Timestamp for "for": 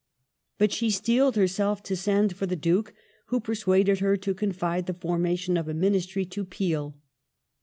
2.35-2.47